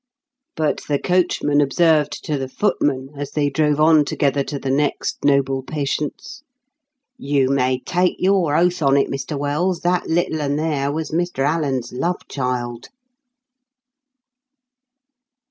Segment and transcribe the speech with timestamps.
[0.55, 5.23] But the coachman observed to the footman, as they drove on together to the next
[5.23, 6.41] noble patient's,
[7.19, 11.45] "You may take your oath on it, Mr Wells, that little 'un there was Mr
[11.47, 12.87] Alan's love child!"